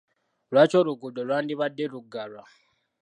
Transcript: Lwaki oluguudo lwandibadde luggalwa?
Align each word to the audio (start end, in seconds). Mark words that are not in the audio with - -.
Lwaki 0.51 0.75
oluguudo 0.81 1.21
lwandibadde 1.27 1.85
luggalwa? 1.91 2.43